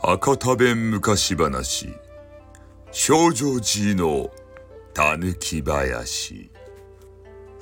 [0.00, 1.88] 博多弁昔話。
[2.92, 4.30] 少女寺の
[4.94, 6.48] たぬき林。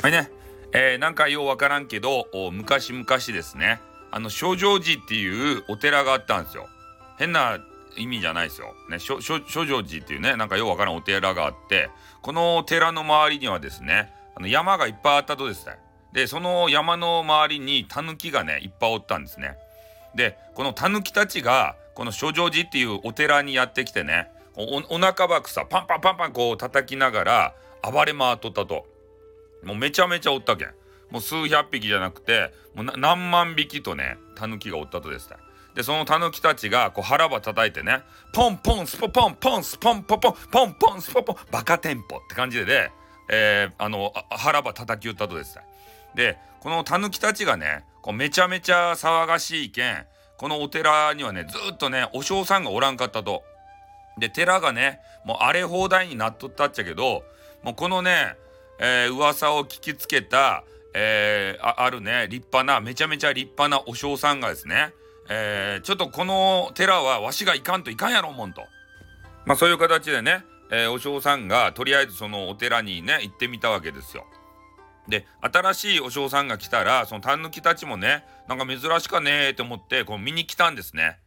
[0.03, 0.31] はいね、
[0.73, 3.81] えー、なんかようわからんけど昔々ですね。
[4.11, 6.69] あの少女寺っていうお寺があったんですよ。
[7.17, 7.65] 変な
[7.97, 8.75] 意味じゃないですよ。
[8.91, 11.89] ね、諸女寺っていうねなんかようわからんお寺があって
[12.21, 15.79] このお寺の周りにはですねあの山がいっぱいあったとですね。
[16.13, 19.57] でその山の周りにタヌキがねいっぱいおったんですね。
[20.15, 28.87] でこのタヌキたちがこの諸女寺っていうお寺にやってきてねおお腹ばくさパンパンパンパンこう叩きながら暴れ回っとったと。
[29.63, 30.69] もうめちゃめちゃおったけん。
[31.11, 35.37] もう数百匹じゃなくてもう何万匹とねタヌキがおったとですね
[35.75, 38.01] でそのタヌキたちがこう腹ば叩いてね
[38.33, 42.93] ポンポンスポポンポンスポンポポンポンポンスポポンバカテンポって感じでね、
[43.31, 45.65] えー、あの腹ば叩き打ったとですね
[46.15, 50.05] でこのタヌキたちがねこうめちゃめちゃ騒がしいけん
[50.37, 53.43] このお寺にはねずっとねお嬢さんがおらんかったと。
[54.19, 57.23] で寺がねもう荒れ放題になっとったっちゃけど
[57.63, 58.37] もうこのね、
[58.79, 64.93] えー、噂を聞きつけた、えー、あるね立派なめちゃめちゃ立派なお嬢さんがですね、
[65.29, 68.63] えー、ちょっとこの寺はわしがいかんといかんやろもんと。
[69.47, 74.25] まあそういう形でね、えー、お嬢さんがとりあえずそのお寺にね行ってみたわけですよ。
[75.11, 81.19] で新しいお嬢さんが来たらそのタヌキたちもねなんか珍しかねえと思ってこう見に来たんですね。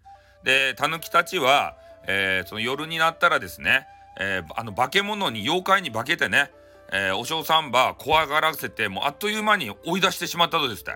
[0.44, 1.76] でタヌキたちは、
[2.08, 3.86] えー、その夜になったらですね、
[4.20, 6.52] えー、あの化け物に妖怪に化けてね、
[6.92, 10.96] えー、お嬢さんば怖がらせてもうあっという間に追い出してしまったとですね。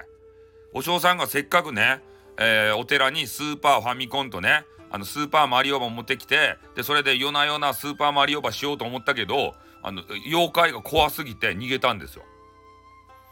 [0.73, 2.01] お嬢さんがせっかくね、
[2.37, 12.23] えお寺にスーパーファミコンとねあのスーパーマリオバ持ってきてでそれで夜な夜なスーパーマリオバしようと思ったけどあの妖怪が怖すぎて逃げたんですよ。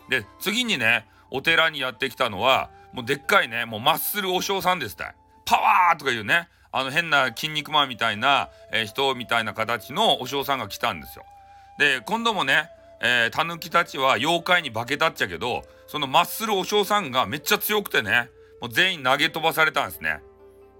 [0.09, 11.23] で次にねお寺にやってきたのはもうでっかいねもうマッスルお嬢さんですたいパワーとかいうねあの変な筋肉マンみたいな、えー、人みたいな形のお嬢さんが来たんですよ。
[11.79, 12.69] で今度もね
[13.01, 18.29] えー、タヌキたちは妖怪に化けたっちゃけどそのマッスルお嬢さんがめっちゃ強くてね
[18.61, 20.21] もう全員投げ飛ばされたんですね。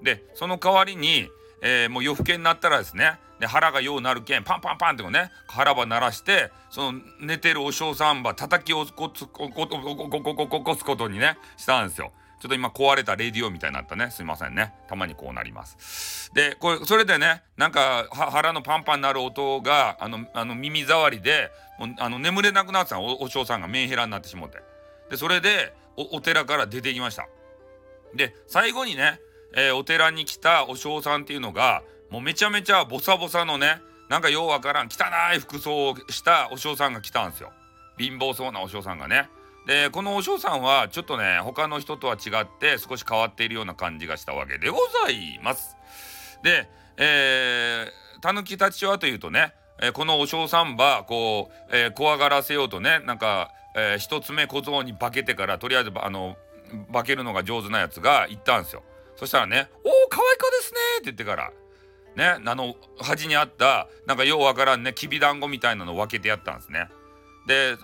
[0.01, 1.29] でその代わりに、
[1.67, 9.25] えー、もう夜更けになったらですねで腹がようなるけんパンパンパンってこうね腹ば鳴らしてその寝てるお嬢さんば叩き起こす
[10.85, 12.11] ことにねしたんですよ。
[12.39, 16.31] ちょっと今壊れたレディオみたいになったねすいませんねたまにこうなります。
[16.35, 21.49] でこれそれでねなんか腹のパンパンになる音があのあの耳障りで
[21.79, 24.59] もうあの眠れなくなってたおお嬢さんがメンヘラになってしもって
[25.09, 27.27] でそれでお寺から出てきました。
[28.13, 29.19] で最後にね、
[29.55, 35.05] えー、お寺に来たお嬢さんっていうのがもうめちゃめちゃボサボサのねなんかようわからん汚
[35.35, 37.51] い服装をしたお嬢さんが来たんですよ。
[37.97, 39.29] 貧乏そうなお嬢さんがね。
[39.65, 45.75] でこのお嬢さんはちょっとね他の人とは違って少し変わっているような感じがしたわけでございます。
[46.43, 56.37] でえー、たぬきたちはというとね、えー、このお嬢さんばこう、えー、怖がらせようとねなんか、えー、一つ目小僧に化けてからとりあえずあの
[56.93, 58.83] 化けるのが上手なやつが行ったんですよ。
[59.15, 61.51] そしたらね「おお可愛い子ですね」って言ってから
[62.15, 66.89] ねあの端にあったなんかようわからんねきびだんごみたいなのを分けてやったんですね。
[67.47, 67.77] で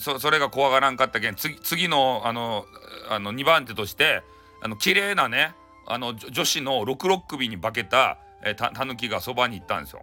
[0.00, 2.66] そそれが怖がらんかったけん次次のあの
[3.08, 4.22] あの2番手として
[4.62, 5.54] あの綺麗なね
[5.86, 10.02] あの女子の六六首に化けたえたたぬきがそばに行ったんですよ。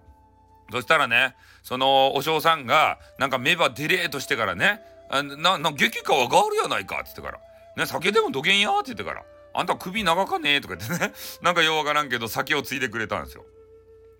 [0.72, 7.40] そしたらねそのお嬢さんがなんか目ばデレーとしてからね「あなな激化はがあるやないか」っつってから
[7.78, 9.24] 「ね酒でもどげんや」って言ってから
[9.56, 13.46] 「あんた首長かねえ」とか言ってね なんかようわからんけど酒をついでくれたんですよ。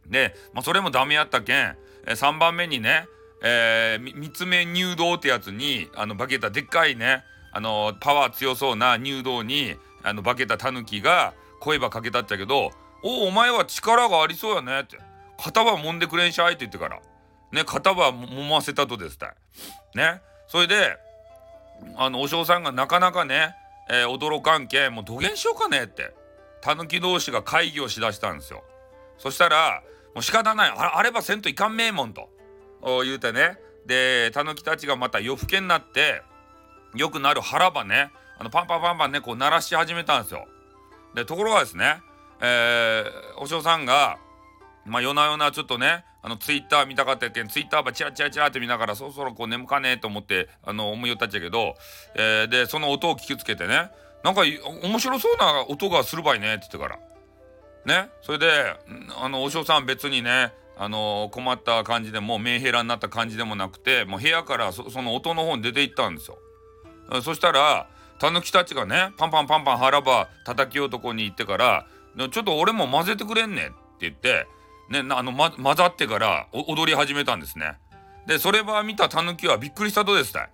[0.08, 3.08] で、まあ、それもダメやったけん、え3番目にね、
[3.42, 15.00] えー、三つ目入道ってやつにあの化けたでっかいねあのパワー強そうな入道にあの化けたタヌキが声ばかけたっちゃけど「おお前は力がありそうやね」って
[15.42, 17.00] 「肩は揉んでくれんしゃい」って言ってから
[17.52, 19.36] ね肩は揉ませたとですたい。
[19.96, 20.98] ねそれで
[21.98, 23.56] あのお嬢さんがなかなかね、
[23.90, 26.14] えー、驚かんけもうどげんしようかねって
[26.62, 28.64] タヌキ同士が会議をしだしたんですよ。
[29.18, 29.84] そしたら
[30.14, 32.30] もう仕方ないあればせんといかんめえもんと
[33.04, 36.24] 言うてねでタヌキたちがまた夜更けになって
[36.96, 40.48] よくなる腹ばねあのパンパンパンパンねこう鳴らし始めたんですよ。
[41.14, 42.02] でところがですね、
[42.42, 44.18] えー、お嬢さんが
[44.86, 51.76] まあ夜な夜なちょっとねあのツイッター見たかったけんツイッターばチラチラチラって見ながらそろそろこう眠かねえと思ってあの思いよったっちゃけど、
[52.16, 53.92] えー、でその音を聞きつけてね
[54.24, 57.00] なんか面白そうな音がするばいねって言ってから。
[57.86, 58.48] ねそれで
[59.22, 66.40] あのお嬢さん別にねあの困った感じでもメンヘラになった感じでもなくてもう部屋からその音の方に出て行ったんですよ。
[67.22, 67.88] そしたら
[68.18, 71.86] タヌキたちがねパンパンパンパン腹ば叩き男に行ってから
[72.18, 74.48] ちょっと俺も混ぜてくれんねって言って
[74.90, 77.78] ねあの、ま、混ざってから踊り始めたんですね。
[78.28, 80.50] でそれば見たタヌキはびっくりしたとですたい。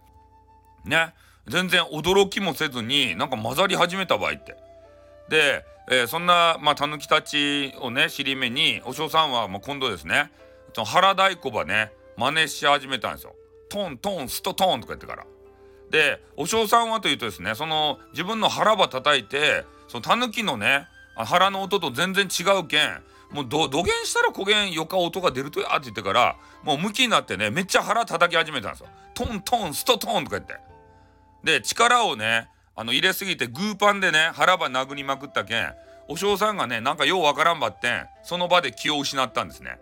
[0.86, 1.14] ね。
[1.48, 4.56] 全然驚きもせずになんか混ざり始めた場合って。
[5.30, 10.32] で、えー、そんなまあタヌキたちをね尻目にお嬢さんはもう今度ですね
[10.74, 13.36] その腹太鼓ばね真似し始めたんですよ。
[13.70, 15.26] トントンストトンとか言ってから。
[15.90, 23.02] でお嬢さんはというとですねその自分の腹ば叩いてそのタヌキのね腹の音と全然違うけん
[23.32, 28.88] もうどどげんしたらこげんよか音が出るとやって言ってからもう向きになってねめっちゃ腹叩き始めたんですよ。
[29.14, 30.60] トントンストトンとか言って。
[31.44, 35.74] で力をねあの入れすぎてグーパンでね腹ば殴りまくったけん
[36.08, 39.80] お嬢さんがねなんかようわからんばってその場で気を失ったんですね。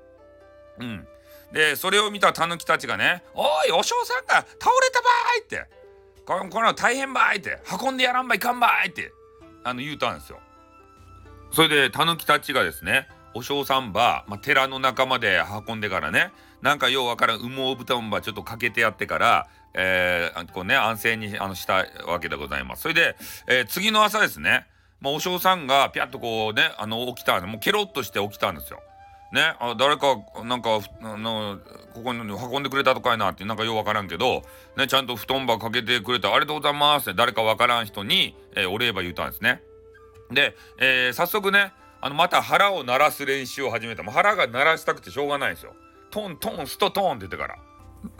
[0.80, 1.08] うん。
[1.52, 5.66] でそれを見たタヌキたちがね「おいお嬢さんが倒れたばい!」って
[6.26, 9.12] 「これこれ大変ばい!」って「運んでやらんばいかんばい!」って
[9.64, 10.40] あの言うたんですよ。
[11.52, 16.32] それでタヌキたちがですねお嬢さんば、まあ、寺の中まで運んでからね
[16.62, 22.82] なんかようわからん羽毛布団ばちょっとかけてやってから、えー、こうね安静にあのしたわけでございます。
[22.84, 23.16] それで、
[23.48, 24.68] えー、次の朝ですね、
[25.00, 28.82] まあ、お嬢さんがピャッとこうねあの起きたもうケロッとして起きたんですよ。
[29.32, 31.60] ね、あ誰かなんかあの
[31.94, 34.42] ここに運んでくれたとかいなってなんかようわからんけど、
[34.76, 39.62] ね、ちゃんと布団ばかけてくれたありがとうございますって誰かわからん人に、えー、お礼ば言うたんですね。
[40.32, 45.74] で、えー、早速ねあのまた腹を鳴らす練習を始めたもう腹が鳴らしたくてしょうがないんですよ。
[46.12, 47.56] トントンストトンって言ってから。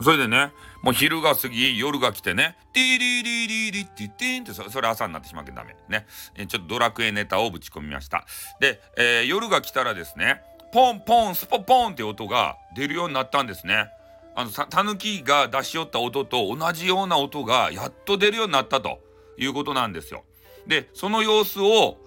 [0.02, 6.06] それでねもう昼が過ぎ夜が来てね「ティリリリリティティン」ってそれ朝になってしまうけどダメね
[6.48, 8.26] ちょっとドラクエネタをぶち込みました
[8.60, 10.42] で、えー、夜が来たらですね
[10.72, 13.90] ポンポンスポポンって音が出るようになったんですね。
[14.36, 19.00] あのタヌキが出し寄った音と同じような音がやっと出るようになったと
[19.36, 20.22] いうことなんですよ。
[20.68, 21.98] でその様子を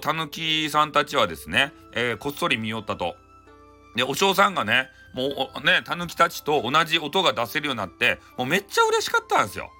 [0.00, 3.16] タヌキさんたちはですね、えー、こっそり見よったと。
[3.96, 9.70] でお嬢さんがねもうねタヌキたちと同じ音が出せるようになってもうめっちゃ嬉しかったんですよ。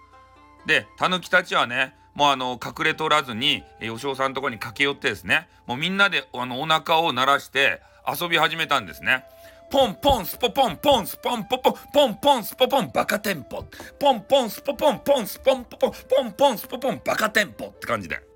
[0.67, 9.25] でタヌキたちはねもうあの隠れとらずに、えー、お嬢さんのとこに駆け寄ってですねもうみんなであのお腹を鳴らして遊び始めたんですね。
[9.71, 13.65] ポンポンスポポンポンスポンポポンポンポンスポポンバカテンポ
[14.01, 18.28] ポンポンスポポンポンスポンポポンポンポンスポポンバカテンポって感じで。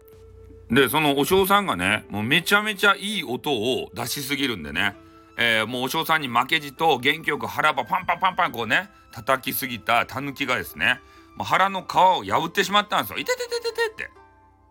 [0.72, 4.96] でそのお嬢さんがねもうめちゃめちゃいい音を出しすぎるんでね、
[5.36, 11.00] えー、もうお嬢さんに負けじと元気よく腹ばパンパンパンパンこうね叩きすぎたタヌキがですね
[11.36, 13.18] もう腹の皮を破ってしまったんですよ。
[13.18, 14.10] いてててててって。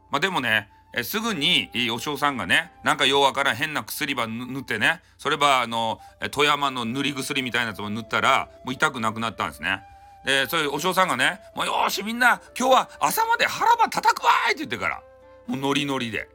[0.10, 6.00] まあでもねえすぐにお嬢さんがねなんかようわからん変な薬ば塗ってねそればあの
[6.32, 9.84] 富山の塗り薬みたいなやつを塗ったらもう痛くなくなったんですね。
[10.26, 15.02] でそういうお嬢さんがね「もうよしみんな今日は朝まで腹ば叩くわい!」って言ってから
[15.48, 16.30] もうノリノリで。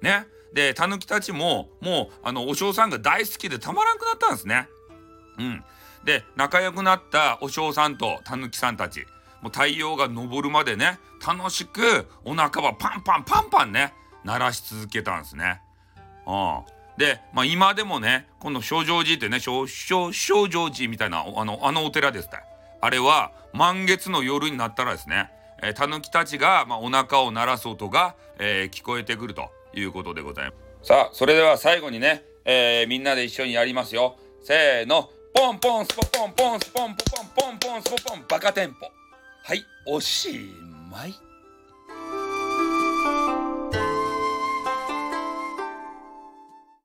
[0.00, 0.26] ね。
[0.52, 4.68] でタヌキたちももうあのお嬢さんが大好きでたまらんくなったんですね。
[5.38, 5.64] うん。
[6.04, 9.06] で仲良くなったお嬢さんとタヌキさんたち
[9.40, 13.94] もう太陽が昇るまでね楽しくお腹はパンパンパンパンね
[14.24, 15.60] 鳴らし続けたんですね。
[16.26, 16.62] うん、
[16.96, 20.12] で、まあ、今でもねこの正常寺ってね正正
[20.48, 22.36] 常寺みたいなあのあのお寺ですって
[22.80, 25.30] あれは満月の夜になったらですね
[25.74, 30.52] タヌキたちが、まあ、お腹を鳴らす音が、えー、聞こえてくるということでございま
[30.82, 30.88] す。
[30.88, 34.16] さあそれでは最後にね、えー、みんなで一緒にやりますよ。
[34.42, 38.86] せーのポンポンスポポンポンスポンポポンポンポンスポポンバカテンポ
[39.44, 40.50] はいおし
[40.90, 41.31] まい。